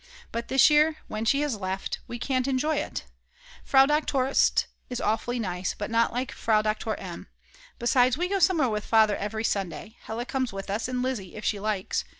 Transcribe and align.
But 0.31 0.47
this 0.47 0.71
year, 0.71 0.95
when 1.07 1.25
she 1.25 1.41
has 1.41 1.59
left, 1.59 1.99
we 2.07 2.17
can't 2.17 2.47
enjoy 2.47 2.77
it. 2.77 3.03
Frau 3.63 3.85
Doktor 3.85 4.33
St. 4.33 4.65
is 4.89 4.99
awfully 4.99 5.37
nice, 5.37 5.75
but 5.77 5.91
not 5.91 6.11
like 6.11 6.31
Frau 6.31 6.63
Doktor 6.63 6.95
M. 6.95 7.27
Besides, 7.77 8.17
we 8.17 8.27
go 8.27 8.39
somewhere 8.39 8.67
with 8.69 8.83
Father 8.83 9.15
every 9.15 9.43
Sunday, 9.43 9.97
Hella 10.01 10.25
comes 10.25 10.51
with 10.51 10.71
us, 10.71 10.87
and 10.87 11.03
Lizzi 11.03 11.35
if 11.35 11.45
she 11.45 11.59
likes. 11.59 12.03